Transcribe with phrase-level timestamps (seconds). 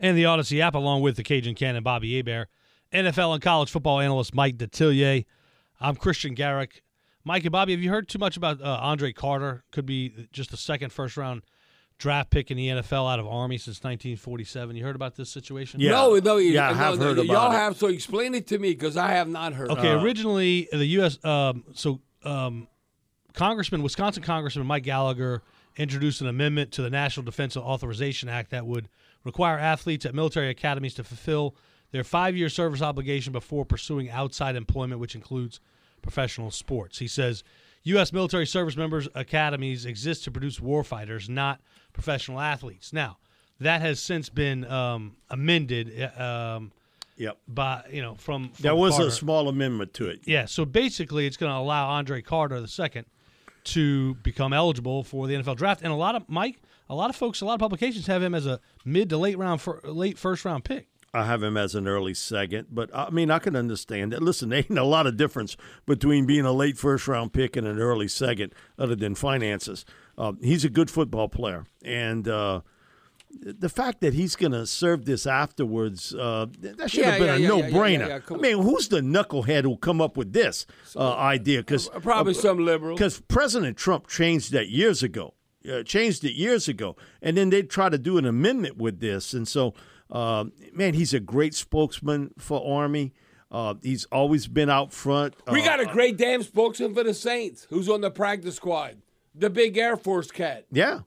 [0.00, 2.48] and the Audacy app, along with the Cajun Cannon, Bobby Hebert,
[2.92, 5.24] NFL and college football analyst Mike Detillier.
[5.80, 6.82] I'm Christian Garrick.
[7.24, 9.64] Mike and Bobby, have you heard too much about uh, Andre Carter?
[9.72, 11.42] Could be just the second first round
[11.98, 14.76] draft pick in the NFL out of Army since 1947.
[14.76, 15.80] You heard about this situation?
[15.80, 15.90] Yeah.
[15.92, 17.54] No, no, you, yeah, I no, have no, heard about y'all it.
[17.54, 17.76] have.
[17.76, 19.70] So explain it to me because I have not heard.
[19.70, 21.22] Okay, Uh, originally the U.S.
[21.24, 22.68] Um, so um,
[23.32, 25.42] Congressman, Wisconsin Congressman Mike Gallagher
[25.76, 28.88] introduced an amendment to the National Defense Authorization Act that would
[29.26, 31.54] require athletes at military academies to fulfill
[31.90, 35.60] their five-year service obligation before pursuing outside employment, which includes
[36.02, 36.98] professional sports.
[36.98, 37.44] He says
[37.84, 38.12] U.S.
[38.12, 41.60] military service members academies exist to produce warfighters, not
[41.92, 42.92] professional athletes.
[42.92, 43.18] Now,
[43.60, 46.10] that has since been um, amended.
[46.18, 46.22] uh,
[46.56, 46.72] Um,
[47.18, 47.38] Yep.
[47.48, 49.08] by you know from, from There was Carter.
[49.08, 50.20] a small amendment to it.
[50.26, 53.06] Yeah, so basically, it's going to allow Andre Carter the second
[53.64, 57.16] to become eligible for the NFL draft, and a lot of Mike, a lot of
[57.16, 60.18] folks, a lot of publications have him as a mid to late round, fir- late
[60.18, 60.88] first round pick.
[61.14, 64.22] I have him as an early second, but I mean, I can understand that.
[64.22, 67.66] Listen, there ain't a lot of difference between being a late first round pick and
[67.66, 69.84] an early second, other than finances.
[70.18, 72.60] Uh, he's a good football player, and uh,
[73.40, 77.26] the fact that he's going to serve this afterwards, uh, that should Yeah, have been
[77.28, 78.08] yeah, a yeah, no yeah, yeah, brainer.
[78.08, 80.66] yeah, yeah, I mean, who's the knucklehead who come up with this
[80.96, 81.60] uh, idea?
[81.60, 82.94] Because probably some liberal.
[82.96, 85.34] because President Trump changed that years ago,
[85.70, 89.32] uh, changed it years ago, and then they try to do an amendment with this.
[89.34, 89.74] And so,
[90.10, 93.12] uh, man, he's a great spokesman for Army.
[93.50, 95.34] Uh, he's always been out front.
[95.50, 98.96] we Uh, got a great damn spokesman for the Saints, who's on the practice squad,
[99.34, 100.64] the big Air Force cat.
[100.72, 101.00] yeah,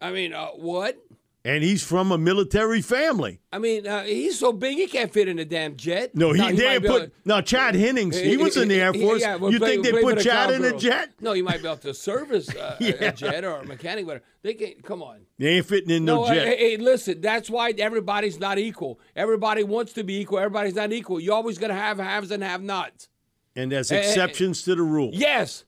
[0.00, 0.96] I mean, uh, what?
[1.46, 3.40] And he's from a military family.
[3.52, 6.14] I mean, uh, he's so big he can't fit in a damn jet.
[6.14, 8.18] No, he Now, they might put able- no Chad Hennings.
[8.18, 9.20] He was in the Air he- Force.
[9.20, 11.10] yeah, well, you play- think they put Chad in a jet?
[11.20, 14.24] No, you might be able to service uh, a- a jet or a mechanic, whatever.
[14.42, 14.82] They can't.
[14.84, 15.20] Come on.
[15.38, 16.46] They ain't fitting in no, No, jet.
[16.48, 17.20] hey, hey, listen.
[17.20, 18.98] That's why everybody's not equal.
[19.14, 20.38] Everybody wants to be equal.
[20.38, 21.20] Everybody's not equal.
[21.20, 23.08] You're always to have haves and have-nots.
[23.54, 25.10] and there's exceptions to the rule.
[25.12, 25.64] Yes,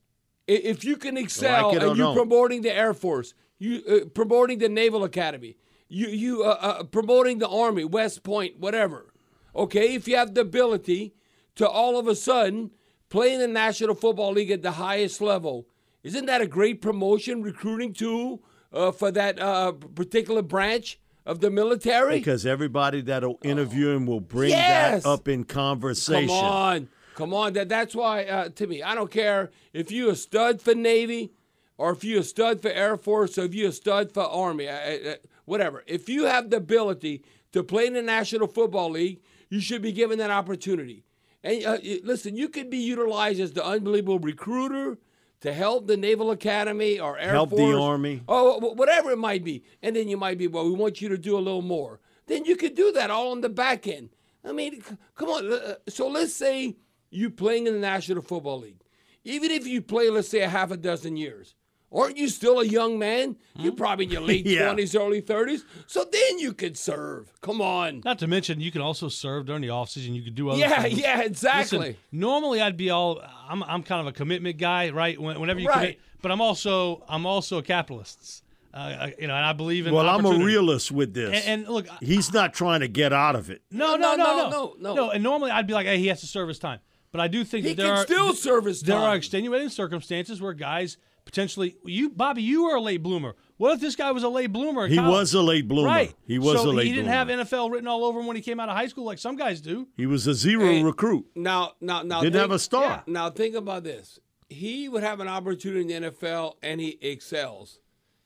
[0.46, 4.68] if you can excel Like and you're promoting the Air Force, you uh, promoting the
[4.68, 5.56] Naval Academy,
[5.88, 9.12] you you uh, uh, promoting the Army, West Point, whatever.
[9.54, 11.14] Okay, if you have the ability
[11.56, 12.70] to all of a sudden
[13.08, 15.66] play in the National Football League at the highest level,
[16.02, 21.50] isn't that a great promotion, recruiting tool uh, for that uh, particular branch of the
[21.50, 22.18] military?
[22.18, 25.02] Because everybody that'll interview him will bring Yes.
[25.02, 26.28] that up in conversation.
[26.28, 27.54] Come on, come on.
[27.54, 31.32] That that's why uh, to me, I don't care if you a stud for Navy,
[31.78, 34.68] or if you a stud for Air Force, or if you a stud for Army,
[34.68, 35.14] uh, uh,
[35.48, 35.82] whatever.
[35.86, 39.92] If you have the ability to play in the National Football League, you should be
[39.92, 41.04] given that opportunity.
[41.42, 44.98] And uh, listen, you could be utilized as the unbelievable recruiter
[45.40, 47.80] to help the Naval Academy or Air Help the Force.
[47.80, 48.22] Army.
[48.28, 49.62] Oh, whatever it might be.
[49.82, 52.00] And then you might be, well, we want you to do a little more.
[52.26, 54.10] Then you could do that all on the back end.
[54.44, 55.52] I mean, c- come on.
[55.52, 56.76] uh, So let's say
[57.10, 58.80] you're playing in the National Football League.
[59.24, 61.54] Even if you play, let's say, a half a dozen years,
[61.92, 63.36] aren't you still a young man?
[63.56, 64.52] You're probably in your late Hmm?
[64.52, 64.74] Yeah.
[64.74, 65.62] 20s, early 30s.
[65.86, 67.32] So then you could serve.
[67.40, 68.02] Come on.
[68.04, 70.14] Not to mention, you can also serve during the offseason.
[70.14, 70.98] You could do other Yeah, things.
[71.00, 71.78] yeah, exactly.
[71.78, 73.20] Listen, normally, I'd be all.
[73.48, 75.20] I'm, I'm kind of a commitment guy, right?
[75.20, 75.74] When- Whenever you Right.
[75.76, 78.44] commit, but I'm also I'm also a capitalist.
[78.74, 79.94] Uh, you know, and I believe in.
[79.94, 81.42] Well, I'm a realist with this.
[81.46, 83.62] And, and look, He's not trying to get out of it.
[83.70, 84.94] no, no, no, no, no, no.
[84.94, 85.10] no.
[85.10, 86.80] And normally, I'd be like, hey, he has to serve his time.
[87.10, 89.70] But I do think He that there can are still serve his there are extenuating
[89.70, 90.98] circumstances where guys
[91.28, 93.36] potentially you, Bobby, you were a late bloomer.
[93.58, 94.86] What if this guy was a late bloomer?
[94.86, 95.10] He college?
[95.12, 95.88] was a late bloomer.
[95.88, 96.14] Right.
[96.26, 96.82] He was so a late bloomer.
[96.84, 97.44] He didn't bloomer.
[97.44, 99.36] have NFL written all over him when he came out of high school, like some
[99.36, 99.86] guys do.
[99.96, 101.26] He was a zero Hey, recruit.
[101.36, 102.20] Now, now, now.
[102.20, 103.02] Didn't think- have a star.
[103.06, 104.18] Now think about this.
[104.48, 107.78] He would have an opportunity in the NFL, and he excels.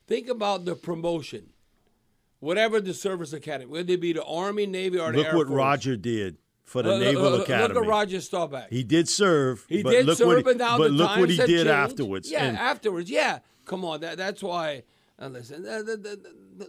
[0.07, 1.49] Think about the promotion,
[2.39, 5.49] whatever the service academy, whether it be the Army, Navy, or the Look what Force.
[5.49, 6.37] Roger did
[6.73, 7.73] for the Look- Naval look- Academy.
[7.75, 8.67] Look at Roger Staubach.
[8.69, 9.63] He did serve.
[9.69, 11.47] He but did look serve, what he, but now but the look what he did
[11.47, 11.67] changed.
[11.67, 12.31] afterwards.
[12.31, 13.09] Yeah, And afterwards.
[13.11, 14.01] Yeah, come on.
[14.01, 14.83] That, that's why.
[15.21, 15.83] Uh, listen, uh,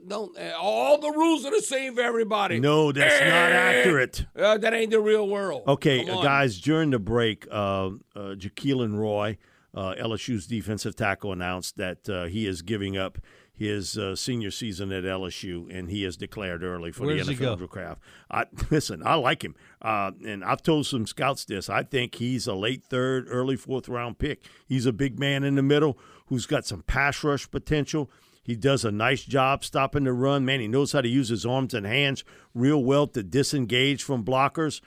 [0.07, 0.37] don't.
[0.39, 2.61] Uh, all the rules are the same for everybody.
[2.61, 4.27] no, that's not Eh, accurate.
[4.37, 5.63] Uh, that ain't the real world.
[5.67, 7.91] Okay, uh, guys, during the break, uh, uh,
[8.37, 9.39] Jaquelin Roy,
[9.75, 13.19] uh, LSU's defensive tackle, announced that uh, he is giving up
[13.57, 17.71] his uh, senior season at LSU, and he has declared early for Where the NFL
[17.71, 18.01] draft.
[18.31, 21.71] I, listen, I like him, uh, and I've told some scouts this.
[21.71, 24.45] I think he's a late third, early fourth round pick.
[24.67, 25.97] He's a big man in the middle
[26.27, 28.11] who's got some pass rush potential.
[28.43, 30.45] He does a nice job stopping the run.
[30.45, 32.25] Man, he knows how to use his arms and hands
[32.55, 34.81] real well to disengage from blockers.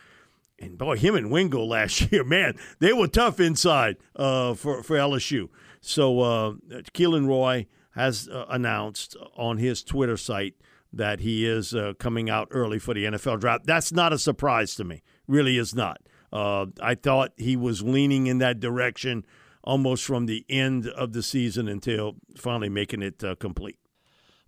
[0.59, 4.97] And boy, him and Wingo last year, man, they were tough inside uh, for for
[4.97, 5.49] LSU.
[5.79, 6.53] So uh,
[6.93, 7.67] Keelan Roy
[7.97, 10.55] has uh, announced on his Twitter site
[10.93, 13.65] that he is uh, coming out early for the NFL draft.
[13.65, 15.03] That's not a surprise to me.
[15.27, 15.99] Really is not.
[16.31, 19.25] Uh, I thought he was leaning in that direction
[19.63, 23.77] almost from the end of the season until finally making it uh, complete.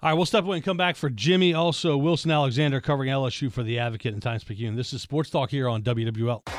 [0.02, 1.54] All right, we'll step away and come back for Jimmy.
[1.54, 4.76] Also, Wilson Alexander covering LSU for the Advocate and Times Picayune.
[4.76, 6.59] This is Sports Talk here on WWL.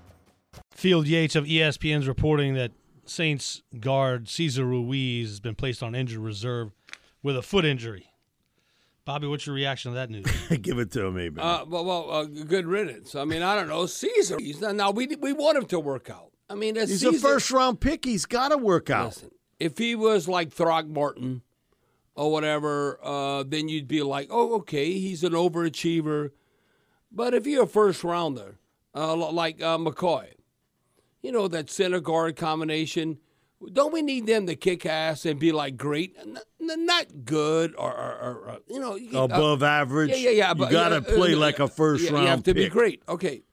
[0.81, 2.71] Field Yates of ESPN's reporting that
[3.05, 6.71] Saints guard Cesar Ruiz has been placed on injured reserve
[7.21, 8.11] with a foot injury.
[9.05, 10.25] Bobby, what's your reaction to that news?
[10.63, 11.45] Give it to me, man.
[11.45, 13.13] Uh, well, well uh, good riddance.
[13.13, 13.85] I mean, I don't know.
[13.85, 14.37] Cesar.
[14.39, 16.31] He's not, now we we want him to work out.
[16.49, 17.09] I mean, He's Cesar.
[17.09, 18.03] a first round pick.
[18.03, 19.09] He's got to work out.
[19.09, 19.29] Listen,
[19.59, 21.43] if he was like Throckmorton
[22.15, 26.31] or whatever, uh, then you'd be like, oh, okay, he's an overachiever.
[27.11, 28.57] But if you're a first rounder,
[28.95, 30.29] uh, like uh, McCoy,
[31.21, 33.17] you know, that center guard combination,
[33.73, 36.15] don't we need them to kick ass and be like great?
[36.19, 40.11] N- not good or, or, or, you know, uh, Above average.
[40.11, 40.53] yeah, yeah, yeah.
[40.55, 42.69] You got to uh, play uh, like a first yeah, round You have to be
[42.69, 43.03] great.
[43.07, 43.43] Okay.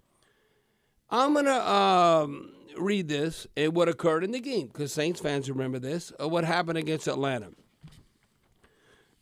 [1.10, 5.50] I'm going to um, read this and what occurred in the game because Saints fans
[5.50, 6.12] remember this.
[6.20, 7.50] Uh, what happened against Atlanta.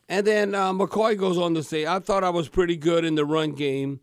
[0.08, 3.16] And then uh, McCoy goes on to say, I thought I was pretty good in
[3.16, 4.00] the run game,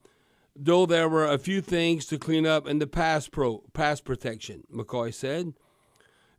[0.56, 4.64] though there were a few things to clean up in the pass pro pass protection,
[4.74, 5.54] McCoy said.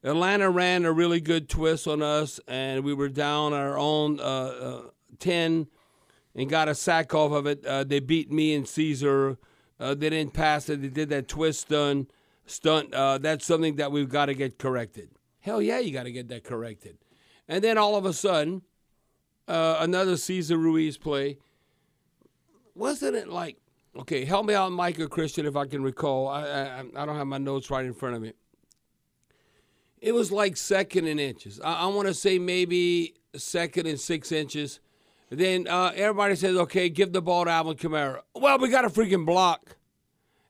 [0.02, 4.22] Atlanta ran a really good twist on us, and we were down our own uh,
[4.22, 4.82] uh,
[5.19, 5.66] 10
[6.34, 7.64] and got a sack off of it.
[7.64, 9.38] Uh, they beat me and Cesar.
[9.81, 10.82] Uh, they didn't pass it.
[10.82, 12.10] They did that twist stunt.
[12.44, 12.93] Stunt.
[12.93, 15.08] Uh, that's something that we've got to get corrected.
[15.40, 16.99] Hell yeah, you got to get that corrected.
[17.49, 18.62] And then all of a sudden,
[19.49, 21.38] uh, another Cesar Ruiz play.
[22.75, 23.56] Wasn't it like,
[24.00, 26.29] okay, help me out, Mike or Christian, if I can recall.
[26.29, 28.32] I, I, I don't have my notes right in front of me.
[30.00, 31.61] It was like second in inches.
[31.61, 34.81] I, I want to say maybe second and six inches.
[35.31, 38.20] Then uh, everybody says, okay, give the ball to Alvin Kamara.
[38.34, 39.77] Well, we got a freaking block.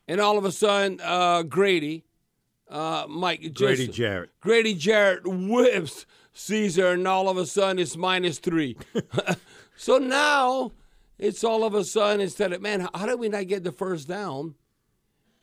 [0.07, 2.05] And all of a sudden, uh, Grady,
[2.69, 4.31] uh, Mike, just, Grady Jarrett.
[4.41, 8.77] Grady Jarrett whips Cesar, and all of a sudden it's minus three.
[9.77, 10.73] so now
[11.25, 14.07] it's all of a sudden instead of man, how did we not get the first
[14.07, 14.55] down?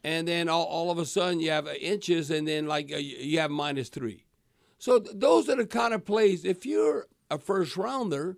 [0.04, 3.40] And then all, all of a sudden you have inches, and then like uh, you
[3.40, 4.26] have minus three.
[4.78, 6.46] So those are the kind of plays.
[6.46, 8.38] If you're a first rounder,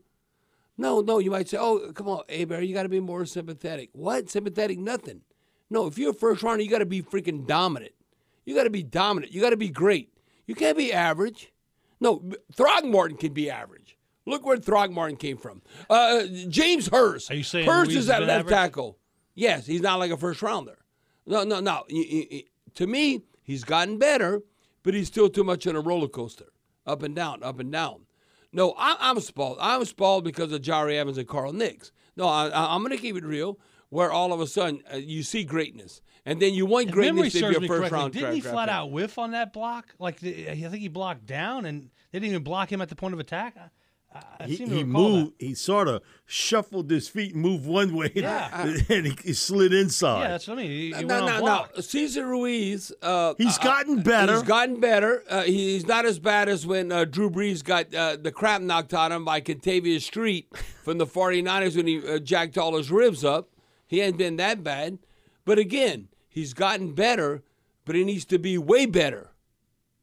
[0.77, 3.89] no, no, you might say, oh, come on, Bear, you got to be more sympathetic.
[3.93, 4.29] What?
[4.29, 4.79] Sympathetic?
[4.79, 5.21] Nothing.
[5.69, 7.93] No, if you're a first rounder, you got to be freaking dominant.
[8.45, 9.33] You got to be dominant.
[9.33, 10.13] You got to be great.
[10.45, 11.53] You can't be average.
[11.99, 13.97] No, Throckmorton can be average.
[14.25, 15.61] Look where Throckmorton came from.
[15.89, 17.29] Uh, James Hurst.
[17.29, 18.53] Are you saying Hurst is that left average?
[18.53, 18.97] tackle?
[19.35, 20.77] Yes, he's not like a first rounder.
[21.25, 21.83] No, no, no.
[22.75, 24.41] To me, he's gotten better,
[24.83, 26.53] but he's still too much on a roller coaster,
[26.85, 28.05] up and down, up and down.
[28.51, 29.57] No, I, I'm spoiled.
[29.59, 31.91] I'm spoiled because of Jahri Evans and Carl Nicks.
[32.15, 33.59] No, I, I'm going to keep it real.
[33.89, 37.41] Where all of a sudden uh, you see greatness, and then you want greatness if
[37.41, 38.13] you're first correctly, round.
[38.13, 39.93] didn't he flat out whiff on that block?
[39.99, 42.95] Like the, I think he blocked down, and they didn't even block him at the
[42.95, 43.55] point of attack.
[44.13, 45.33] I, I he, he recall moved.
[45.39, 48.67] He sort of shuffled his feet, and moved one way, Yeah.
[48.89, 50.21] and he, he slid inside.
[50.21, 50.69] Yeah, that's what I mean.
[50.69, 51.39] He, he no, went on no, no.
[51.41, 51.71] block.
[51.81, 52.91] Cesar Ruiz.
[53.01, 54.33] Uh, He's uh, gotten better.
[54.33, 55.23] He's gotten better.
[55.29, 58.93] Uh, he's not as bad as when uh, Drew Brees got uh, the crap knocked
[58.93, 60.47] out of him by Kentavius Street
[60.83, 63.49] from the 49ers when he uh, jacked all his ribs up.
[63.87, 64.99] He ain't been that bad.
[65.45, 67.43] But again, he's gotten better,
[67.85, 69.31] but he needs to be way better.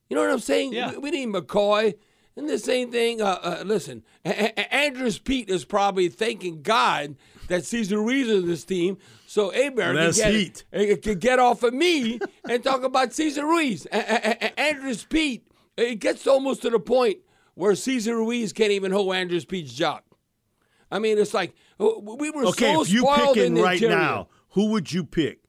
[0.09, 0.73] You know what I'm saying?
[0.73, 0.90] Yeah.
[0.93, 1.95] We, we need McCoy.
[2.37, 7.16] And the same thing, uh, uh, listen, A- A- Andrus Peat is probably thanking God
[7.49, 8.99] that Cesar Ruiz is this team.
[9.26, 10.64] So Abear can, heat.
[10.72, 13.87] get, eh, can get off of me and talk about Cesar Ruiz.
[13.92, 15.46] A- Andrus Peat,
[15.76, 17.18] it gets almost to the point
[17.54, 20.02] where Cesar Ruiz can't even hold Andrus Peat's job.
[20.90, 23.62] I mean, it's like uh, we were okay, so if you spoiled in picking the
[23.62, 23.96] right interior.
[23.96, 25.40] now, who would you pick?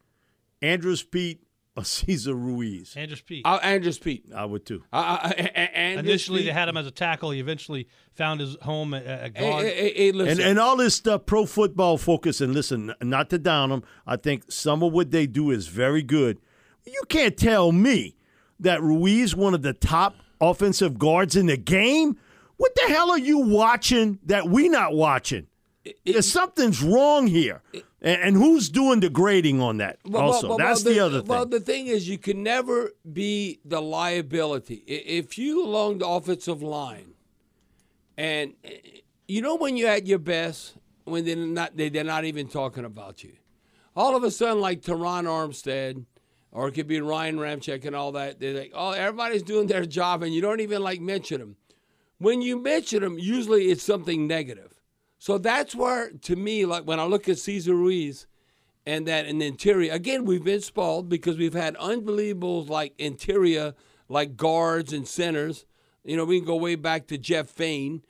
[0.61, 1.41] Andrus Peat
[1.78, 2.94] or Cesar Ruiz?
[2.98, 3.46] Andrus Peat.
[3.46, 4.25] Uh, Andrus Peat.
[4.36, 4.84] I would too.
[4.92, 6.48] Uh, uh, A- A- Initially, Peat.
[6.48, 7.32] they had him as a tackle.
[7.32, 9.66] He eventually found his home at, at guard.
[9.66, 10.40] hey, hey, hey, listen.
[10.42, 13.84] And and all this stuff, pro football focus, and listen, not to down them.
[14.06, 16.40] I think some of what they do is very good.
[16.86, 18.18] You can't tell me
[18.60, 22.18] that Ruiz, one of the top offensive guards in the game.
[22.58, 25.48] What the hell are you watching that we not watching?
[26.06, 30.00] There's something's wrong here, and, and who's doing the grading on that?
[30.05, 31.27] Well, also, well, well, that's well, the, other thing.
[31.27, 34.84] Well, the thing is, you can never be the liability.
[34.88, 37.13] If you along the offensive line,
[38.17, 38.55] and
[39.27, 42.86] you know when you're at your best, when they're not, they, they're not even talking
[42.86, 43.34] about you.
[43.96, 46.05] All of a sudden, like Terron Armstead,
[46.51, 49.86] or it could be Ryan Ramczyk and all that, they're like, oh, everybody's doing their
[49.86, 51.55] job, and you don't even like mention them.
[52.17, 54.80] When you mention them, usually it's something negative.
[55.22, 58.25] So that's where, to me, like when I look at Cesar Ruiz
[58.88, 63.75] and that in the interior, again, we've been spoiled because we've had unbelievable like interior,
[64.10, 65.68] like guards and centers.
[66.04, 68.01] You know, we can go way back to Jeff Faine.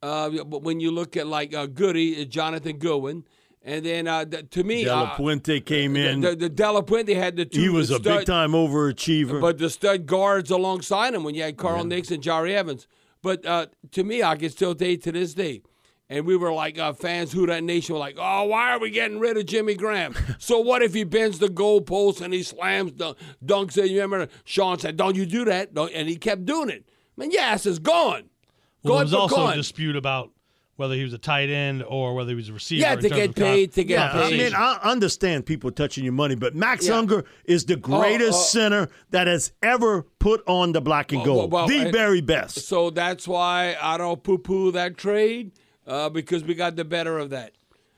[0.00, 3.24] Uh, but when you look at like uh, Goody, uh, Jonathan Goodwin,
[3.64, 6.20] and then uh, to me, De uh, La Puente came in.
[6.20, 7.62] the, the De La Puente had the two.
[7.62, 9.40] he was a stud- big time overachiever.
[9.40, 12.86] but the stud guards alongside him when you had Carl Nicks and Jahri Evans.
[13.22, 15.62] But uh, to me, I can still date to this day.
[16.10, 18.90] And we were like uh, fans who that nation were like, oh, why are we
[18.90, 20.16] getting rid of Jimmy Graham?
[20.38, 23.14] so what if he bends the goalpost and he slams the
[23.46, 23.78] dunks?
[23.78, 25.72] And you remember Sean said, don't you do that?
[25.72, 26.84] Don't, and he kept doing it.
[27.16, 28.24] Man, your ass is gone.
[28.82, 29.52] well, there was also gone.
[29.52, 30.32] a dispute about
[30.74, 32.80] whether he was a tight end or whether he was a receiver.
[32.80, 36.34] Yeah, to get paid, to get Yeah, I mean, I understand people touching your money,
[36.34, 36.94] but Max Yeah.
[36.96, 41.26] Unger is the greatest uh, center that has ever put on the black and Well,
[41.26, 41.52] gold.
[41.52, 42.66] well, the very best.
[42.66, 45.52] So that's why I don't poo-poo that trade
[45.86, 47.52] uh, because we got the better of that.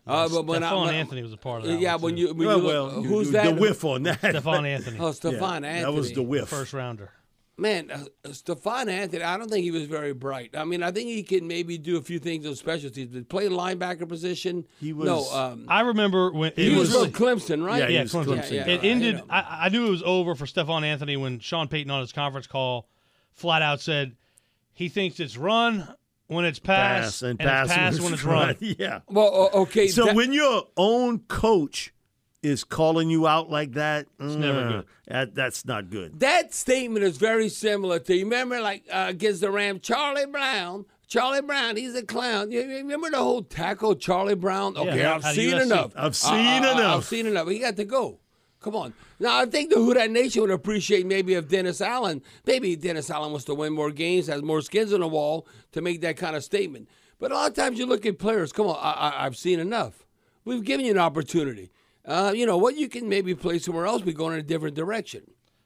[0.06, 1.78] Uh, but when I, Stephone when- Anthony was a part of that.
[1.78, 2.20] Yeah, one, when too.
[2.22, 3.54] you when well, you look, well, who's the, that?
[3.54, 4.18] The whiff on that.
[4.18, 5.80] Stephone Anthony, Oh, Stephone Yeah, Anthony.
[5.82, 6.48] That was the whiff.
[6.48, 7.10] first rounder.
[7.58, 10.56] Man, uh, Stephone Anthony, I don't think he was very bright.
[10.56, 13.46] I mean, I think he can maybe do a few things on specialties, but play
[13.48, 14.64] linebacker position.
[14.80, 15.18] He no.
[15.18, 17.80] was- Um, I remember when he it was, was, from Clemson, right?
[17.80, 18.24] Yeah, he yeah, was Clemson.
[18.38, 18.50] Clemson.
[18.52, 19.14] Yeah, It yeah, ended.
[19.16, 19.24] I know.
[19.28, 22.46] I, I knew it was over for Stephone Anthony when Sean Payton on his conference
[22.48, 22.88] call
[23.34, 24.16] flat out said
[24.72, 25.94] he thinks it's run
[26.32, 28.56] when it's pass, pass and it's pass, pass when it's run.
[28.60, 29.00] Yeah.
[29.08, 29.88] Well, o- okay.
[29.88, 31.92] So that- when your own coach
[32.42, 34.86] is calling you out like that, it's never good.
[35.06, 36.18] That, that's not good.
[36.20, 40.84] that statement is very similar to you remember like uh, against the Rams, Charlie Brown.
[41.06, 42.50] Charlie Brown, he's a clown.
[42.50, 44.76] You you remember the whole tackle Charlie Brown?
[44.78, 45.62] Okay, Yeah, I've seen USC.
[45.62, 45.92] enough.
[45.94, 46.96] I've Uh, seen uh, enough.
[46.96, 47.48] I've seen enough.
[47.48, 48.18] He got to go.
[48.62, 48.95] Come on.
[49.19, 53.11] Now I think the Who That Nation would appreciate maybe if Dennis Allen, maybe Dennis
[53.11, 56.16] Allen wants to win more games, has more skins on the wall to make that
[56.16, 56.88] kind of statement.
[57.19, 58.52] But a lot of times you look at players.
[58.52, 60.07] Come on, I, I've seen enough.
[60.45, 61.71] We've given you an opportunity.
[62.04, 62.76] Uh, you know what?
[62.76, 64.02] You can maybe play somewhere else.
[64.02, 65.23] We go in a different direction.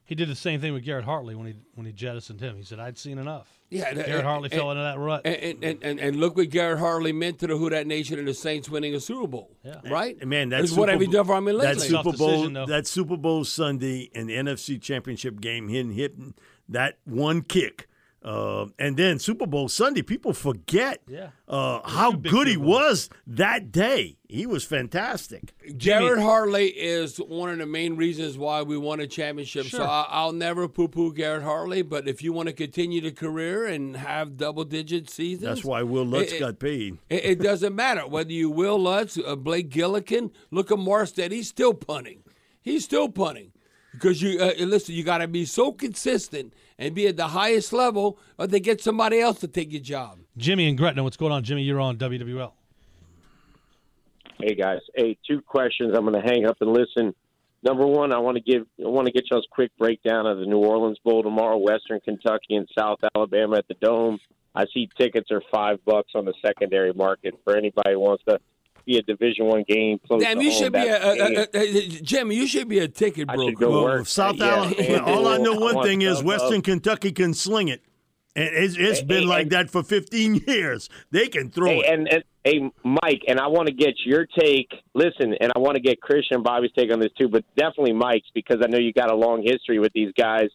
[0.07, 2.57] He did the same thing with Garrett Hartley when he when he jettisoned him.
[2.57, 5.23] He said, "I'd seen enough." Yeah, Garrett and- Hartley fell into that rut.
[5.25, 8.29] And, and, and, and look what Garrett Hartley meant to the Who That Nation and
[8.29, 9.51] the Saints winning a Super Bowl.
[9.65, 9.81] Yeah.
[9.91, 10.25] Right?
[10.25, 11.89] Man, that's It's what have you done for me That lately?
[11.89, 16.35] Super Bowl, decision, that Super Bowl Sunday and the NFC Championship game, him hitting
[16.69, 17.89] that one kick,
[18.25, 21.31] uh, and then Super Bowl Sunday, people forget Yeah.
[21.49, 24.16] uh, how good he was that day.
[24.29, 25.55] He was fantastic.
[25.79, 29.67] Garrett Hartley is one of the main reasons why we won a championship.
[29.67, 29.87] So Sure.
[29.87, 33.97] I, I'll never poo-poo Garrett Hartley, but if you want to continue the career and
[33.97, 36.99] have double-digit seasons, That's why Wil Lutz it- got paid.
[37.09, 40.33] It, it doesn't matter whether you Wil Lutz, uh, Blake Gillikin.
[40.51, 42.25] Look at Morstead; he's still punting.
[42.61, 43.53] He's still punting
[43.93, 44.97] because you uh, listen.
[44.97, 48.81] You got to be so consistent and be at the highest level, or they get
[48.83, 50.19] somebody else to take your job.
[50.37, 51.45] Jimmy and Gretna, what's going on?
[51.45, 52.53] Jimmy, you're on WWL.
[54.39, 55.95] Hey guys, hey, two questions.
[55.97, 57.15] I'm going to hang up and listen.
[57.63, 60.47] number one, I want to give I want to get y'all's quick breakdown of the
[60.47, 64.19] New Orleans Bowl tomorrow, Western Kentucky and South Alabama at the Dome.
[64.55, 68.39] I see tickets are five bucks on the secondary market for anybody who wants to
[68.87, 70.63] be a Division One game close Damn, to you home.
[70.63, 71.05] should be That's
[71.55, 72.31] a, a, a, a, Jim.
[72.31, 73.43] You should be a ticket broker.
[73.51, 74.07] should go Well, work.
[74.07, 75.05] South Yeah, Alabama.
[75.07, 77.83] All I know one want thing is Western uh, Kentucky can sling it.
[78.37, 80.89] And it's, it's been Hey, like and- that for 15 years.
[81.11, 81.87] They can throw Hey, it.
[81.89, 84.71] and, and hey, Mike, and I want to get your take.
[84.95, 87.95] Listen, and I want to get Christian and Bobby's take on this too, but definitely
[87.95, 90.49] Mike's because I know you got a long history with these guys.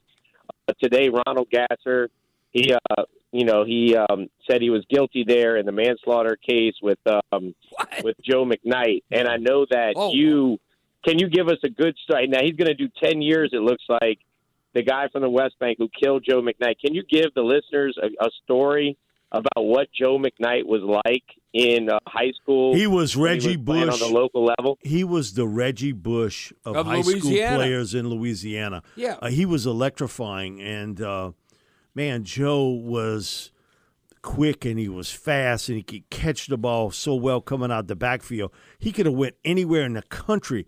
[0.67, 2.09] Uh, today, Ronald Gasser,
[2.51, 6.75] he, uh, you know, he um, said he was guilty there in the manslaughter case
[6.83, 7.00] with
[7.31, 7.55] um,
[8.03, 10.13] with Joe McKnight, and I know that Oh.
[10.13, 10.59] you.
[11.03, 12.27] Can you give us a good story?
[12.27, 13.50] Now he's going to do ten years.
[13.53, 14.19] It looks like
[14.73, 16.75] the guy from the West Bank who killed Joe McKnight.
[16.83, 18.97] Can you give the listeners a, a story
[19.31, 21.23] about what Joe McKnight was like
[21.53, 22.75] in uh, high school?
[22.75, 23.93] He was when Reggie was Bush.
[23.93, 24.77] on the local level.
[24.81, 27.47] He was the Reggie Bush of, Of high Louisiana.
[27.47, 28.83] school players in Louisiana.
[28.95, 29.17] Yeah.
[29.21, 30.61] Uh, he was electrifying.
[30.61, 31.31] And, uh,
[31.95, 33.51] man, Joe was
[34.21, 37.87] quick and he was fast and he could catch the ball so well coming out
[37.87, 38.51] the backfield.
[38.79, 40.67] He could have went anywhere in the country.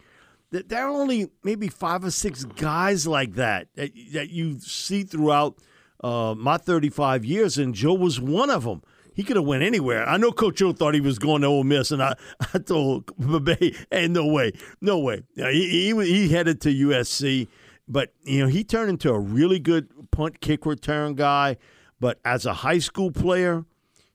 [0.54, 5.04] Th- There are only maybe five or six guys like that that, that you see
[5.04, 5.58] throughout
[6.04, 8.82] uh, my 35 years, and Joe was one of them.
[9.16, 10.08] He could have went anywhere.
[10.08, 12.16] I know Coach Joe thought he was going to Ole Miss, and I,
[12.54, 13.12] I told
[13.44, 15.24] Babe, hey, no way, no way.
[15.36, 17.48] He, he he headed to USC,
[17.88, 21.58] but you know he turned into a really good punt kick return guy.
[22.00, 23.66] But as a high school player,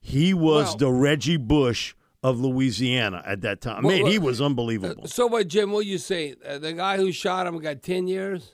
[0.00, 3.82] he was the Reggie Bush of Louisiana at that time.
[3.82, 5.06] Well, Man, well, he was unbelievable.
[5.06, 5.70] So what, Jim?
[5.70, 6.34] What you say?
[6.46, 8.52] Uh, the guy who shot him got ten years.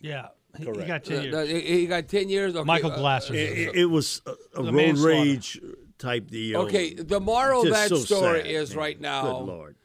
[0.00, 1.34] Yeah, he, he got Uh, ten years.
[1.34, 2.54] uh, he he got ten years.
[2.54, 3.34] Okay, Michael uh, Glasser.
[3.34, 5.60] It, it- it was a, a road rage
[5.98, 6.60] type deal.
[6.62, 8.78] Okay, the moral of that so story sad, is man.
[8.78, 9.22] right now.
[9.22, 9.76] Good Lord.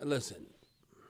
[0.00, 0.46] Listen,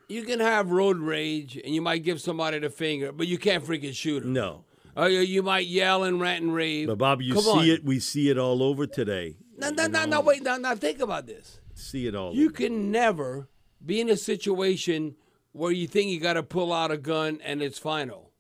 [0.09, 3.65] you can have road rage and you might give somebody the finger, but you can't
[3.65, 4.33] freaking shoot them.
[4.33, 4.65] No.
[4.97, 6.87] Uh, you- you might yell and rant and rave.
[6.87, 7.65] But Bobby, you Come see on.
[7.69, 7.85] it.
[7.85, 9.37] We see it all over today.
[9.57, 10.21] No, no, no, no.
[10.21, 11.61] Wait, now, now think about this.
[11.75, 12.35] See it all.
[12.35, 13.49] You can never
[13.85, 15.17] be in a situation
[15.53, 18.31] where you think you got to pull out a gun and it's final.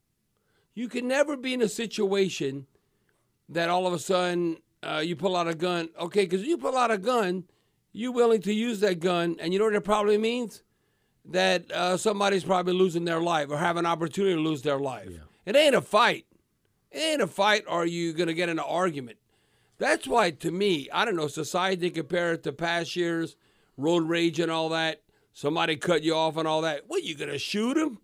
[0.75, 2.67] You can never be in a situation
[3.49, 5.89] that all of a sudden uh, you pull out a gun.
[6.01, 7.45] Okay, because you pull out a gun,
[7.93, 10.63] you're willing to use that gun, and you know what it probably means?
[11.27, 15.09] That uh, somebody's probably losing their life or have an opportunity to lose their life.
[15.47, 16.27] It ain't a fight.
[16.91, 19.19] It ain't a fight, or are you going to get in an argument?
[19.79, 23.37] That's why, to me, I don't know, society compared to past years,
[23.77, 25.03] road rage and all that.
[25.33, 26.83] Somebody cut you off and all that.
[26.87, 27.99] What, you going to shoot him?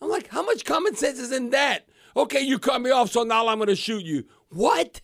[0.00, 1.86] I'm like, how much common sense is in that?
[2.16, 4.24] Okay, you cut me off, so now I'm going to shoot you.
[4.48, 5.00] What?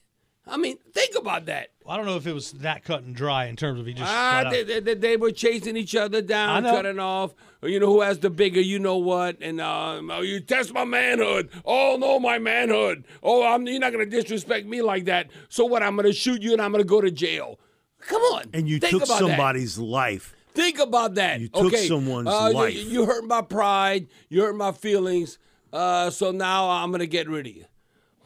[0.47, 1.71] I mean, think about that.
[1.89, 4.11] I don't know if it was that cut and dry in terms of he just.
[4.11, 7.35] Ah, they, they, they- they were chasing each other down, cutting off.
[7.63, 9.39] You know who has the bigger, you know what?
[9.41, 11.51] And um, oh, you test my manhood.
[11.65, 13.05] Oh no, my manhood.
[13.23, 15.31] Oh, I'm, you're not going to disrespect me like that.
[15.49, 15.83] So what?
[15.83, 17.59] I'm going to shoot you and I'm going to go to jail.
[18.01, 18.45] Come on.
[18.53, 19.29] and you think took about that.
[19.29, 20.35] somebody's life.
[20.53, 21.41] Think about that.
[21.41, 21.89] You took okay.
[21.89, 22.75] someone's uh, you- life.
[22.75, 24.09] You, hurt my pride.
[24.29, 25.39] You hurt my feelings.
[25.73, 27.65] Uh, so now I'm going to get rid of you.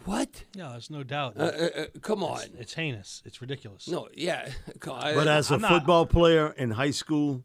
[0.05, 0.45] What?
[0.57, 1.37] no, there's no doubt.
[1.37, 2.41] Uh, uh, uh, come on.
[2.59, 3.23] it's heinous.
[3.25, 3.89] It's ridiculous.
[3.89, 4.49] No, yeah.
[4.81, 4.99] Come.
[5.01, 7.45] But as a I'm not- football player in high school,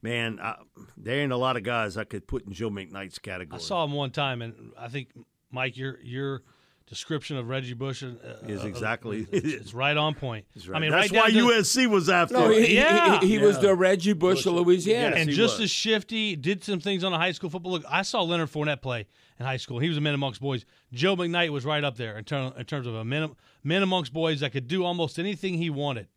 [0.00, 0.56] man, I,
[0.96, 3.58] there ain't a lot of guys I could put in Joe McKnight's category.
[3.58, 5.08] I saw him one time, and I think
[5.50, 6.42] Mike, your your
[6.92, 8.08] description of Reggie Bush uh,
[8.46, 10.44] Is uh, exactly- it's, it's right on point.
[10.74, 12.34] I mean, That's right why to- USC was after.
[12.34, 12.52] no, him.
[12.62, 13.18] he, he- Yeah.
[13.20, 13.62] he, he was Yeah.
[13.62, 15.16] the Reggie Bush of Louisiana.
[15.16, 15.64] Yes, and just was.
[15.64, 17.72] as shifty, did some things on the high school football.
[17.72, 19.06] Look, I saw Leonard Fournette play
[19.40, 19.78] in high school.
[19.78, 20.66] He was a man amongst boys.
[20.92, 24.12] Joe McKnight was right up there in, term, in terms of a man, man amongst
[24.12, 26.08] boys that could do almost anything he wanted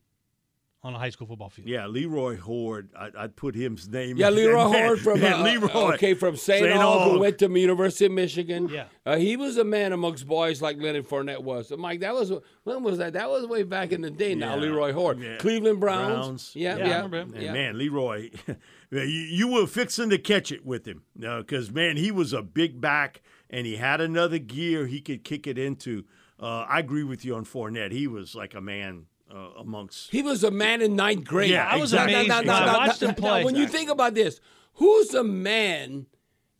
[0.85, 1.67] on a high school football field.
[1.67, 2.89] Yeah, Leroy Hoard.
[2.95, 4.17] I, I'd put his name.
[4.17, 4.29] Yeah.
[4.29, 5.93] Leroy Man, Hoard from man, uh, Leroy.
[5.95, 6.59] okay from St.
[6.63, 6.79] St.
[6.79, 8.69] Aug, who went to University of Michigan.
[8.69, 8.85] Yeah.
[9.03, 11.69] uh, he was a man amongst boys like Leonard Fournette was.
[11.69, 12.31] So, Mike, that was
[12.65, 13.13] when was that?
[13.13, 14.35] That was way back in the day.
[14.35, 15.37] Now Leroy Hoard, Yeah.
[15.37, 16.13] Cleveland Browns.
[16.13, 16.51] Browns.
[16.53, 17.33] Yeah, Yeah, I yeah, remember him.
[17.33, 17.53] And yeah.
[17.53, 18.29] man, Leroy,
[18.91, 22.43] you, you were fixing to catch it with him No, because man, he was a
[22.43, 26.05] big back and he had another gear he could kick it into.
[26.39, 27.91] Uh, I agree with you on Fournette.
[27.91, 30.11] He was like a man uh, amongst.
[30.11, 31.51] He was a man in ninth grade.
[31.51, 33.43] Yeah, I was amazed when I watched him play.
[33.43, 34.39] when you think about this,
[34.75, 36.05] who's a man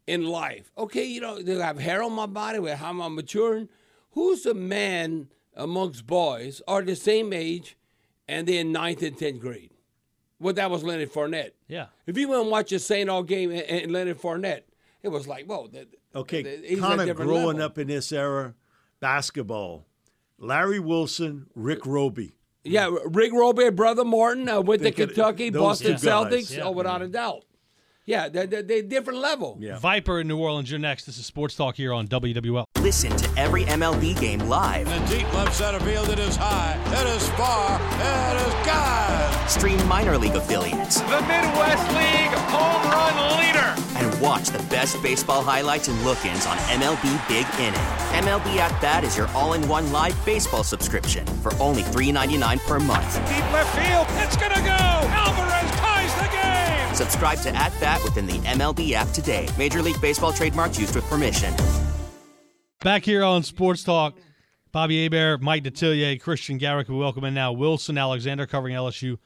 [0.07, 0.71] in life?
[0.77, 3.69] Okay, you know, they have hair on my body, with how am I'm maturing.
[4.11, 7.77] Who's a man amongst boys are the same age
[8.27, 9.71] and they're in ninth and tenth grade?
[10.39, 11.51] Well, that was Leonard Fournette.
[11.67, 11.88] Yeah.
[12.05, 13.09] If you went and watch a St.
[13.09, 14.63] Aug game and, and Leonard Fournette,
[15.01, 15.67] it was like, whoa.
[15.67, 17.61] That, Okay, that- he's at a kind of growing level.
[17.63, 18.53] up in this era,
[18.99, 19.85] basketball.
[20.38, 22.35] Larry Wilson, Rick Robey.
[22.65, 26.32] Yeah, Rick Robey, brother Martin uh, went to Think Kentucky, those Boston two guys.
[26.32, 26.58] Celtics.
[26.58, 26.63] Yeah.
[26.63, 27.43] Oh, without a doubt.
[28.08, 29.58] Yeah, they're, they're, they're different level.
[29.60, 29.80] Yeah.
[29.80, 31.06] Viper in New Orleans, you're next.
[31.06, 32.65] This is Sports Talk here on WWL.
[32.80, 34.88] Listen to every MLB game live.
[34.88, 39.49] In the deep left center field, it is high, it is far, it is God.
[39.49, 41.01] Stream minor league affiliates.
[41.01, 43.54] The Midwest League home run leader.
[44.25, 47.79] And watch the best baseball highlights and look ins on MLB Big Inning.
[48.23, 52.79] MLB At Bat is your all in one live baseball subscription for only $3.99 per
[52.79, 53.15] month.
[53.27, 54.67] Deep left field, it's going to go.
[54.69, 56.95] Alvarez ties the game.
[56.95, 59.47] Subscribe to At Bat within the MLB app today.
[59.57, 61.53] Major League Baseball trademarks used with permission.
[62.81, 64.17] Back here on Sports Talk,
[64.71, 69.17] Bobby Hebert, Mike Detillier, Christian Garrick, we welcome in now Wilson Alexander covering LSU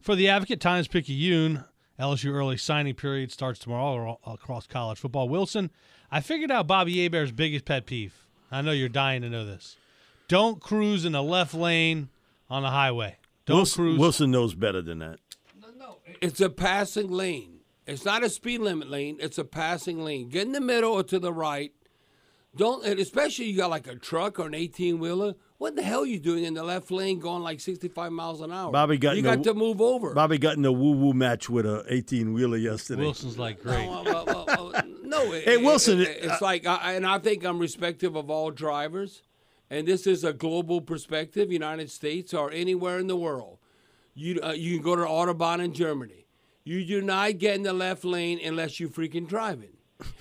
[0.00, 1.64] for the Advocate Times Picayune.
[1.98, 5.28] LSU early signing period starts tomorrow across college football.
[5.28, 5.70] Wilson,
[6.10, 8.14] I figured out Bobby Hebert's biggest pet peeve.
[8.50, 9.76] I know you're dying to know this.
[10.28, 12.08] Don't cruise in the left lane
[12.48, 13.16] on the highway.
[13.46, 13.98] Don't Wilson, cruise.
[13.98, 15.18] Wilson knows better than that.
[15.60, 17.60] No, no, it's a passing lane.
[17.86, 19.16] It's not a speed limit lane.
[19.20, 20.28] It's a passing lane.
[20.28, 21.72] Get in the middle or to the right.
[22.58, 25.34] Don't, and especially you got like a truck or an 18 wheeler.
[25.58, 28.52] What the hell are you doing in the left lane going like 65 miles an
[28.52, 28.70] hour?
[28.72, 30.12] Bobby got you got a- to move over.
[30.12, 33.02] Bobby got in a woo woo match with a 18 wheeler yesterday.
[33.02, 33.86] Wilson's like great.
[33.86, 37.44] No, well, well, well, no, it- Hey, Wilson, it- it's like, I, and I think
[37.44, 39.22] I'm respectful of all drivers,
[39.70, 43.58] and this is a global perspective, United States or anywhere in the world.
[44.14, 46.26] You uh, you can go to autobahn in Germany.
[46.64, 49.70] You do not get in the left lane unless you're freaking driving.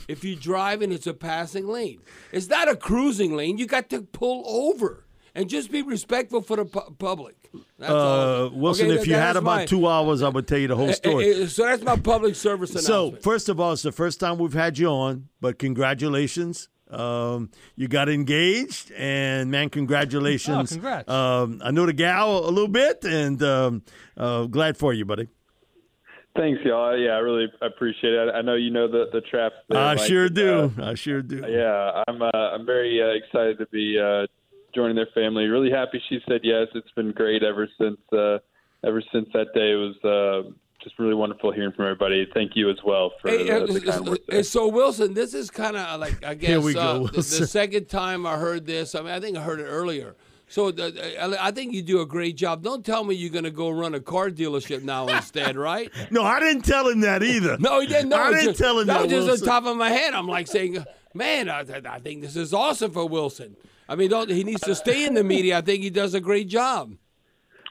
[0.08, 2.00] If you're driving, it's a passing lane.
[2.32, 3.58] It's not a cruising lane.
[3.58, 5.04] You got to pull over
[5.36, 7.36] and just be respectful for the pu- public.
[7.78, 8.46] That's all.
[8.46, 10.68] Uh, Wilson, Okay, if that- you had about my- two hours, I would tell you
[10.68, 11.26] the whole Eh, story.
[11.32, 14.38] eh, eh, So that's my public service So, first of all, it's the first time
[14.40, 16.70] we've had you on, but congratulations.
[16.90, 20.72] Um, you got engaged, and man, congratulations.
[20.72, 21.10] Oh, congrats.
[21.10, 23.82] Um, I know the gal a little bit, and um,
[24.16, 25.28] uh, glad for you, buddy.
[26.38, 26.97] Thanks, y'all.
[26.97, 28.30] Yeah, I really appreciate it.
[28.34, 29.56] I know you know the the traps.
[29.69, 30.71] there, I Mike, sure do.
[30.80, 31.43] uh, I sure do.
[31.47, 34.28] yeah, I'm uh, I'm very uh, excited to be uh,
[34.73, 35.45] joining their family.
[35.45, 36.67] Really happy she said yes.
[36.76, 38.38] It's been great ever since uh,
[38.86, 39.71] ever since that day.
[39.71, 40.50] It was uh,
[40.84, 42.28] just really wonderful hearing from everybody.
[42.34, 44.43] Thank you as well for Hey, the, uh, the kind words there.
[44.43, 47.89] so Wilson, this is kind of like I guess Here we go, the, the second
[47.89, 48.95] time I heard this.
[48.95, 50.15] I mean, I think I heard it earlier.
[50.49, 52.63] So uh, I think you do a great job.
[52.63, 55.91] Don't tell me you're going to go run a car dealership now instead, right?
[56.10, 57.57] No, I didn't tell him that either.
[57.57, 58.10] No, he didn't.
[58.10, 58.93] No, I didn't just, tell him that.
[58.93, 59.03] that.
[59.03, 59.49] was just Wilson.
[59.49, 60.13] on top of my head.
[60.13, 60.83] I'm like saying,
[61.13, 63.57] man, I, I think this is awesome for Wilson.
[63.89, 65.57] I mean, don't, he needs to stay in the media.
[65.57, 66.93] I think he does a great job.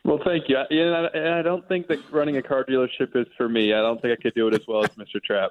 [0.04, 0.56] Well, thank you.
[0.70, 3.72] Yeah, and I, and I don't think that running a car dealership is for me.
[3.72, 5.20] I don't think I could do it as well as Mr.
[5.22, 5.50] Trap.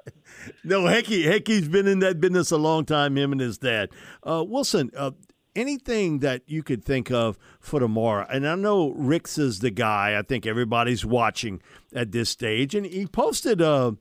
[0.64, 3.18] No, Hecky, Hecky's been in that business a long time.
[3.18, 3.90] Him and his dad.
[4.22, 5.10] Uh, Wilson, uh,
[5.56, 8.26] anything that you could think of for tomorrow?
[8.30, 10.16] And I know Rick's is the guy.
[10.18, 11.60] I think everybody's watching
[11.94, 13.92] at this stage, and he posted Uh,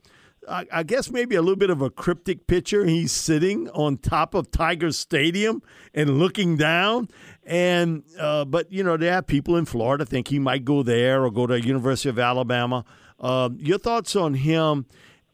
[0.47, 2.85] I guess maybe a little bit of a cryptic picture.
[2.85, 7.09] He's sitting on top of Tiger Stadium and looking down.
[7.47, 11.23] And uh, but you know, there are people in Florida think he might go there
[11.23, 12.85] or go to University of Alabama.
[13.19, 14.85] Um, your thoughts on him?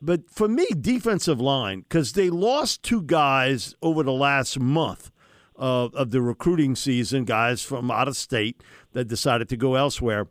[0.02, 5.12] But for me, defensive line because they lost two guys over the last month
[5.62, 8.62] uh, of the recruiting season, guys from out of state
[8.94, 10.28] that decided to go elsewhere.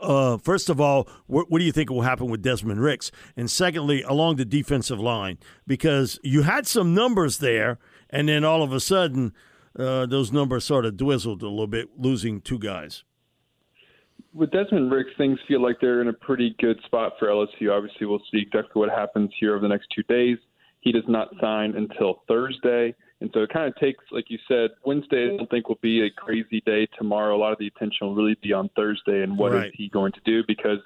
[0.00, 3.12] Uh, first of all, what, what do you think will happen with Desmond Ricks?
[3.36, 8.62] And secondly, along the defensive line, because you had some numbers there, and then all
[8.62, 9.34] of a sudden,
[9.78, 13.04] uh, those numbers sort of dwizzled a little bit, losing two guys.
[14.32, 17.70] With Desmond Ricks, things feel like they're in a pretty good spot for LSU.
[17.70, 20.38] Obviously, we'll see exactly what happens here over the next two days.
[20.80, 22.94] He does not sign until Thursday.
[23.20, 26.06] And so it kind of takes, like you said, Wednesday, I don't think will be
[26.06, 27.36] a crazy day tomorrow.
[27.36, 29.72] A lot of the attention will really be on Thursday and what is Right.
[29.74, 30.78] he going to do because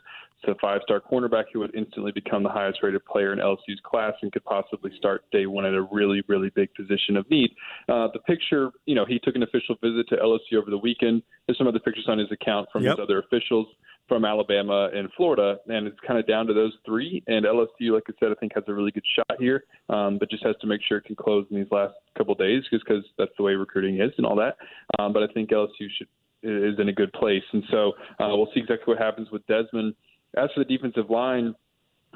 [0.42, 3.80] it's a five star cornerback who would instantly become the highest rated player in LSU's
[3.84, 7.50] class and could possibly start day one at a really, really big position of need.
[7.88, 11.22] Uh, the picture, you know, he took an official visit to LSU over the weekend.
[11.46, 12.98] There's some other pictures on his account from Yep.
[12.98, 13.68] his other officials
[14.08, 17.22] from Alabama and Florida, and it's kind of down to those three.
[17.26, 20.30] And LSU, like I said, I think has a really good shot here, um, but
[20.30, 23.04] just has to make sure it can close in these last couple days, just because
[23.18, 24.56] that's the way recruiting is and all that.
[24.98, 26.08] Um, but I think LSU should
[26.42, 29.94] is in a good place, and so uh, we'll see exactly what happens with Desmond.
[30.36, 31.54] As for the defensive line,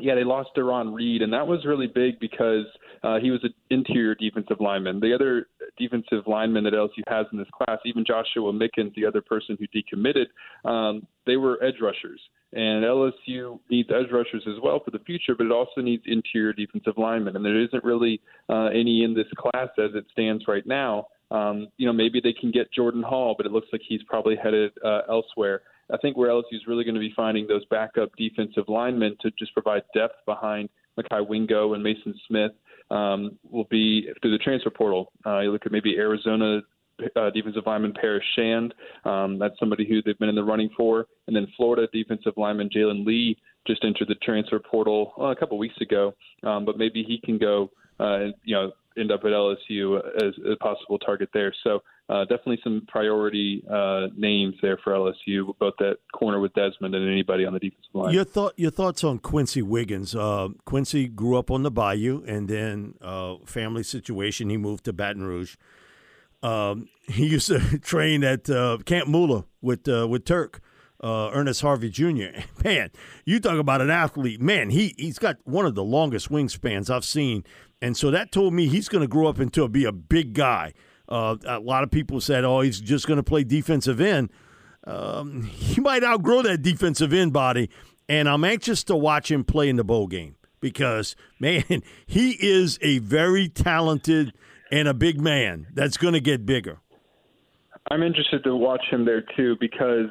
[0.00, 2.66] yeah, they lost Deron Reed, and that was really big because
[3.02, 5.00] uh, he was an interior defensive lineman.
[5.00, 5.46] The other
[5.78, 9.66] defensive lineman that LSU has in this class, even Joshua Mickens, the other person who
[9.68, 10.26] decommitted,
[10.68, 12.20] um, they were edge rushers.
[12.52, 16.54] And LSU needs edge rushers as well for the future, but it also needs interior
[16.54, 17.36] defensive linemen.
[17.36, 21.08] And there isn't really uh, any in this class as it stands right now.
[21.30, 24.34] Um, you know, maybe they can get Jordan Hall, but it looks like he's probably
[24.34, 25.60] headed uh, elsewhere.
[25.92, 29.30] I think where LSU is really going to be finding those backup defensive linemen to
[29.38, 32.52] just provide depth behind Mekhi Wingo and Mason Smith
[32.90, 35.12] um, will be through the transfer portal.
[35.24, 36.60] Uh, you look at maybe Arizona
[37.16, 38.74] uh, defensive lineman Paris Shand.
[39.04, 41.06] Um, that's somebody who they've been in the running for.
[41.26, 45.58] And then Florida defensive lineman Jalen Lee just entered the transfer portal uh, a couple
[45.58, 46.14] weeks ago.
[46.42, 47.70] Um, but maybe he can go,
[48.00, 51.54] uh, you know, end up at LSU as a possible target there.
[51.62, 56.94] So uh, definitely some priority uh, names there for LSU, both that corner with Desmond
[56.94, 58.14] and anybody on the defensive line.
[58.14, 60.14] Your thought, your thoughts on Quency Wiggins?
[60.14, 64.94] Uh, Quency grew up on the Bayou, and then uh, family situation, he moved to
[64.94, 65.56] Baton Rouge.
[66.42, 70.60] Um, he used to train at uh, Camp Mula with uh, with Turk.
[71.00, 72.40] Ernest Harvey Jr.
[72.64, 72.90] Man,
[73.24, 74.40] you talk about an athlete.
[74.40, 77.44] Man, he he's got one of the longest wingspans I've seen,
[77.80, 80.32] and so that told me he's going to grow up into a, be a big
[80.32, 80.72] guy.
[81.08, 84.30] Uh, a lot of people said, "Oh, he's just going to play defensive end."
[84.84, 87.70] Um, he might outgrow that defensive end body,
[88.08, 92.78] and I'm anxious to watch him play in the bowl game because, man, he is
[92.82, 94.32] a very talented
[94.70, 96.78] and a big man that's going to get bigger.
[97.90, 100.10] I'm interested to watch him there too because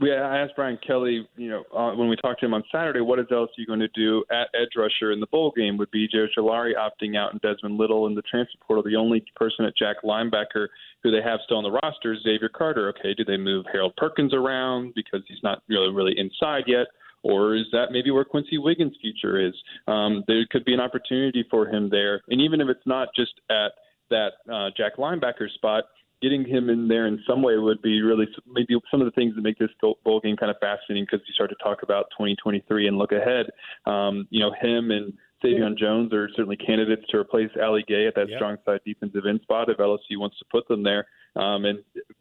[0.00, 3.00] we I asked Brian Kelly, you know, uh, when we talked to him on Saturday,
[3.00, 5.76] what is LSU going to do at edge rusher in the bowl game?
[5.76, 8.84] Would be Joe Ojulari opting out and Desmond Little in the transfer portal.
[8.84, 10.68] The only person at Jack linebacker
[11.02, 12.88] who they have still on the roster is Xavier Carter.
[12.90, 16.86] Okay, do they move Harold Perkins around because he's not really really inside yet?
[17.24, 19.54] Or is that maybe where Quency Wiggins' future is?
[19.88, 23.32] Um, there could be an opportunity for him there, and even if it's not just
[23.50, 23.72] at
[24.10, 25.84] that uh, Jack linebacker spot,
[26.20, 29.34] getting him in there in some way would be really maybe some of the things
[29.34, 32.88] that make this bowl game kind of fascinating because you start to talk about 2023
[32.88, 33.46] and look ahead.
[33.86, 35.12] Um, you know, him and
[35.44, 38.38] Savion Jones are certainly candidates to replace Ali Gaye at that yep.
[38.38, 41.06] strong side defensive end spot if LSU wants to put them there.
[41.36, 41.78] Um, and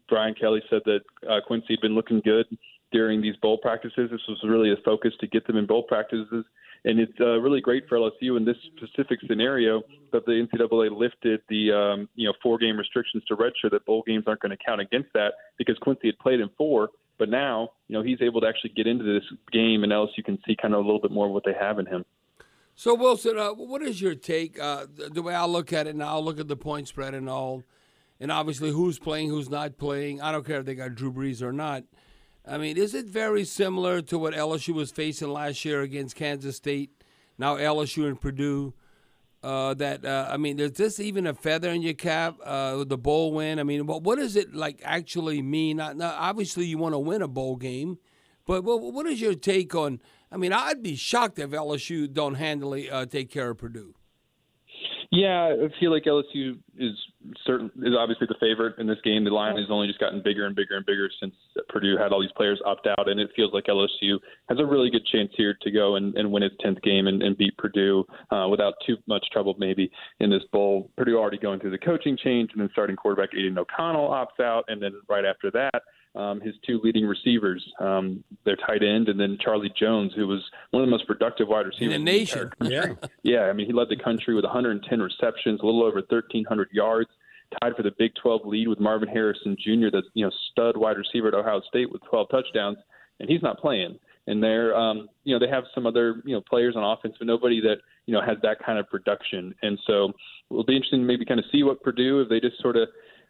[0.08, 2.46] Brian Kelly said that uh, Quency had been looking good
[2.92, 4.10] during these bowl practices.
[4.12, 6.46] This was really a focus to get them in bowl practices
[6.88, 11.42] and it's uh, really great for LSU in this specific scenario that the NCAA lifted
[11.50, 14.64] the um, you know four game restrictions to redshirt that bowl games aren't going to
[14.64, 18.42] count against that because Quency had played in four, but now you know he's able
[18.42, 21.12] to actually get into this game and LSU can see kind of a little bit
[21.12, 22.06] more of what they have in him.
[22.76, 24.60] So Wilson, uh, what is your take?
[24.60, 27.28] Uh, the, way I look at it now, I'll look at the point spread and
[27.28, 27.64] all,
[28.20, 30.22] and obviously who's playing, who's not playing.
[30.22, 31.86] I don't care if they got Drew Brees or not.
[32.50, 36.56] I mean, is it very similar to what LSU was facing last year against Kansas
[36.56, 36.92] State?
[37.38, 38.74] Now LSU and Purdue.
[39.44, 42.38] Uh, that uh, I mean, is this even a feather in your cap?
[42.44, 43.60] Uh, the bowl win.
[43.60, 45.78] I mean, what what does it like actually mean?
[45.78, 48.00] Now, obviously, you want to win a bowl game,
[48.46, 50.02] but what, what is your take on?
[50.32, 53.94] I mean, I'd be shocked if LSU don't handily uh, take care of Purdue.
[55.12, 56.96] Yeah, I feel like LSU is
[57.46, 59.24] certain is obviously the favorite in this game.
[59.24, 61.34] The line has only just gotten bigger and bigger and bigger since
[61.70, 64.90] Purdue had all these players opt out, and it feels like LSU has a really
[64.90, 68.06] good chance here to go and, and win its tenth game and, and beat Purdue
[68.32, 70.90] uh, without too much trouble, maybe in this bowl.
[70.98, 74.66] Purdue already going through the coaching change, and then starting quarterback Aidan O'Connell opts out,
[74.68, 75.84] and then right after that
[76.18, 80.44] um, his two leading receivers, um, their tight end, and then Charlie Jones, who was
[80.72, 82.50] one of the most productive wide receivers in the nation.
[82.60, 83.42] In the yeah, yeah.
[83.42, 87.10] I mean, he led the country with 110 receptions, a little over 1,300 yards,
[87.62, 90.98] tied for the Big 12 lead with Marvin Harrison Jr., the you know stud wide
[90.98, 92.78] receiver at Ohio State with 12 touchdowns,
[93.20, 93.98] and he's not playing.
[94.28, 97.28] And they're, um, you know, they have some other, you know, players on offense, but
[97.28, 97.78] nobody that,
[98.08, 99.56] you know, has that kind of production.
[99.62, 100.12] And so
[100.52, 102.90] it'll be interesting to maybe kind of see what Purdue, if they just sort of,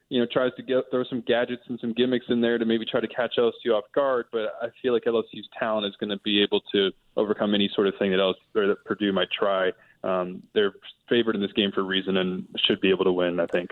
[0.10, 2.84] you know, tries to get throw some gadgets and some gimmicks in there to maybe
[2.84, 4.26] try to catch LSU off guard.
[4.32, 7.88] But I feel like LSU's talent is going to be able to overcome any sort
[7.88, 9.70] of thing that LSU or that Purdue might try.
[10.04, 10.74] Um, they're
[11.10, 13.40] favored in this game for a reason and should be able to win.
[13.40, 13.72] I think.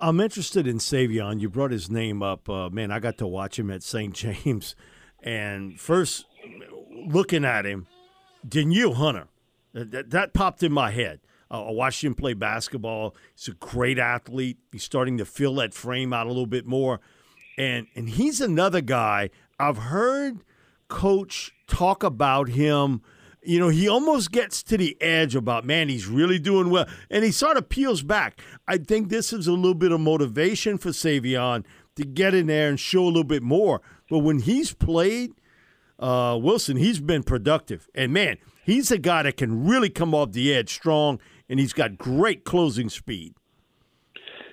[0.00, 1.40] I'm interested in Savion.
[1.40, 2.48] You brought his name up.
[2.48, 4.14] Uh, man, I got to watch him at St.
[4.14, 4.76] James,
[5.22, 6.26] and first
[7.06, 7.88] looking at him,
[8.48, 9.26] Danielle Hunter,
[9.72, 11.20] that, that popped in my head.
[11.50, 13.14] Uh, I watched him play basketball.
[13.34, 14.58] He's a great athlete.
[14.70, 17.00] He's starting to fill that frame out a little bit more.
[17.58, 20.38] And and he's another guy I've heard
[20.88, 23.02] coach talk about him.
[23.44, 26.86] You know, he almost gets to the edge about, man, he's really doing well.
[27.10, 28.40] And he sort of peels back.
[28.68, 31.64] I think this is a little bit of motivation for Savion
[31.96, 33.80] to get in there and show a little bit more.
[34.08, 35.32] But when he's played,
[35.98, 37.88] uh, Wilson, he's been productive.
[37.94, 41.72] And man, he's a guy that can really come off the edge strong and he's
[41.72, 43.34] got great closing speed.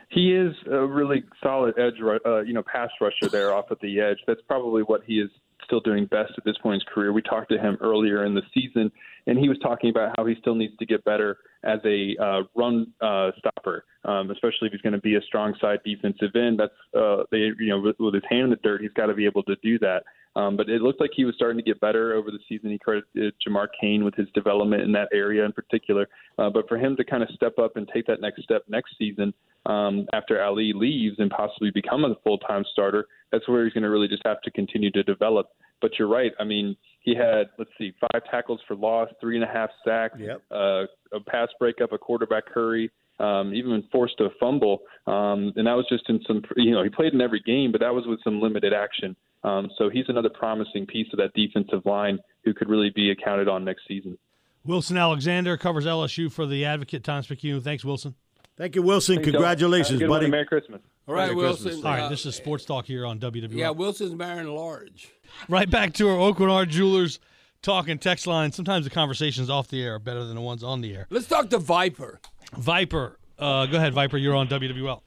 [0.09, 1.93] He is a really solid edge,
[2.25, 4.17] uh, you know, pass rusher there off at the edge.
[4.25, 5.29] That's probably what he is
[5.63, 7.13] still doing best at this point in his career.
[7.13, 8.91] We talked to him earlier in the season,
[9.27, 12.41] and he was talking about how he still needs to get better as a uh,
[12.55, 16.59] run uh, stopper, um, especially if he's going to be a strong side defensive end.
[16.59, 19.13] That's uh, they, you know, with, with his hand in the dirt, he's got to
[19.13, 20.03] be able to do that.
[20.35, 22.69] Um, but it looked like he was starting to get better over the season.
[22.69, 26.07] He credited Jamar Cain with his development in that area in particular.
[26.37, 28.95] Uh, but for him to kind of step up and take that next step next
[28.97, 29.33] season
[29.65, 33.83] um, after Ali leaves and possibly become a full time starter, that's where he's going
[33.83, 35.47] to really just have to continue to develop.
[35.81, 36.31] But you're right.
[36.39, 40.17] I mean, he had let's see, five tackles for loss, three and a half sacks,
[40.19, 40.41] Yep.
[40.51, 42.91] uh, a pass breakup, a quarterback hurry.
[43.19, 46.41] Um, even forced a fumble, um, and that was just in some.
[46.55, 49.13] You know, he played in every game, but that was with some limited action.
[49.43, 53.47] Um, so he's another promising piece of that defensive line who could really be accounted
[53.47, 54.17] on next season.
[54.65, 57.61] Wilson Alexander covers LSU for the Advocate Times Picayune.
[57.61, 58.15] Thanks, Wilson.
[58.57, 59.15] Thank you, Wilson.
[59.15, 59.31] Thanks.
[59.31, 60.31] Congratulations, Have a one, buddy.
[60.31, 60.81] Merry Christmas.
[61.07, 61.63] All right, Merry Wilson.
[61.63, 61.85] Christmas.
[61.85, 63.53] All right, Uh, this is Sports Talk here on WWL.
[63.57, 65.09] yeah, Wilson's marrying large.
[65.47, 67.19] Right back to our Oakland Art Jewelers
[67.61, 68.51] talking text line.
[68.51, 71.07] Sometimes the conversations off the air are better than the ones on the air.
[71.09, 72.19] Let's talk to Viper.
[72.57, 74.17] Viper, uh, go ahead, Viper.
[74.17, 75.01] You're on WWL.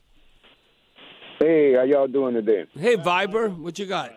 [1.39, 2.65] Hey, how y'all doing today?
[2.79, 4.13] Hey, Viper, what you got?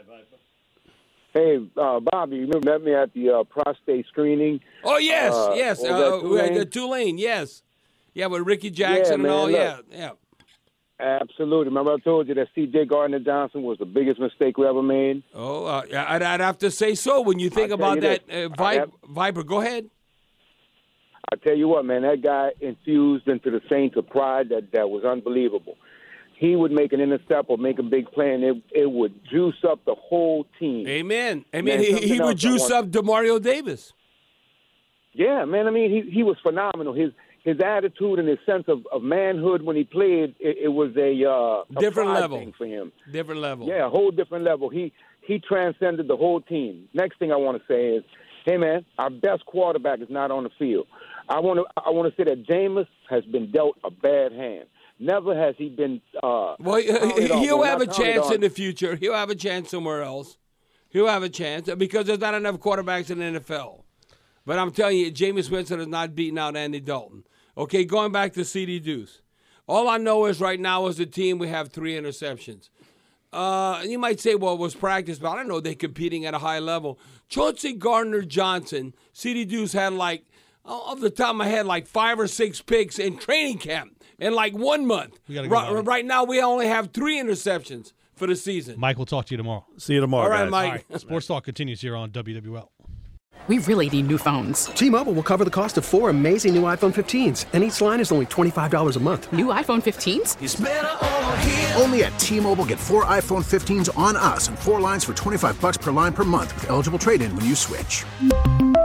[1.36, 4.62] Hey, uh, Bobby, you met me at the uh, prostate screening.
[4.86, 5.84] Oh yes, Uh, yes.
[5.84, 6.54] Uh, Tulane?
[6.54, 7.62] the Tulane, yes.
[8.14, 9.48] Yeah, with Rickey Jackson and man, all.
[9.50, 9.52] look.
[9.52, 10.12] Yeah, yeah.
[10.98, 11.66] Absolutely.
[11.66, 12.86] Remember I told you that C.J.
[12.86, 15.24] Gardner Johnson was the biggest mistake we ever made?
[15.34, 17.20] Oh, uh, I'd, I'd have to say so.
[17.20, 18.52] When you think I'll about you that, this.
[18.58, 19.90] uh, I have- Viper, go ahead.
[21.30, 24.90] I tell you what, man, that guy infused into the Saints a pride that, that
[24.90, 25.76] was unbelievable.
[26.38, 29.64] He would make an intercept or make a big play, and it, it would juice
[29.68, 30.86] up the whole team.
[30.88, 31.46] Amen.
[31.54, 33.94] I mean, Man, he, he would juice up Demario Davis.
[35.14, 35.68] Yeah, man.
[35.68, 36.94] I mean, he he was phenomenal.
[36.94, 37.12] His
[37.46, 41.30] his attitude and his sense of, of manhood when he played, it, it was a,
[41.30, 42.52] uh, Different level.
[42.58, 42.92] for him.
[43.12, 43.68] Different level.
[43.68, 44.68] Yeah, a whole different level.
[44.68, 46.90] He he transcended the whole team.
[46.94, 48.04] Next thing I want to say is,
[48.46, 50.88] hey man, our best quarterback is not on the field.
[51.30, 54.66] I want to I want to say that Jameis has been dealt a bad hand.
[55.00, 56.02] Never has he been.
[56.24, 58.96] Uh, Well, he- counted on- he'll have a chance in the future.
[58.96, 60.38] He'll have a chance somewhere else.
[60.90, 63.84] He'll have a chance because there's not enough quarterbacks in the NFL.
[64.46, 67.26] But I'm telling you, Jameis Winston has not beaten out Andy Dalton.
[67.58, 69.22] Okay, going back to CD Deuce.
[69.68, 72.70] All I know is right now as a team we have three interceptions.
[73.34, 75.60] Uh, you might say, well, it was practice, but I don't know.
[75.60, 77.00] They're competing at a high level.
[77.28, 80.24] Chauncey Gardner Johnson, CD Deuce had like,
[80.64, 84.34] off the top of my head, like five or six picks in training camp in
[84.34, 85.20] like one month.
[85.32, 88.80] Go, right, right now, we only have three interceptions for the season.
[88.80, 89.66] Mike, we'll talk to you tomorrow.
[89.78, 90.52] See you tomorrow, All right, guys.
[90.52, 90.66] Mike.
[90.66, 92.70] All right, Sports Talk continues here on WWL.
[93.48, 94.66] We really need new phones.
[94.68, 98.12] T-Mobile will cover the cost of four amazing new iPhone 15s, and each line is
[98.12, 99.32] only $25 a month.
[99.32, 101.80] New iPhone 15s?
[101.80, 105.78] Only at T-Mobile, get four iPhone 15s on us and four lines for 25 bucks
[105.78, 108.04] per line per month with eligible trade-in when you switch.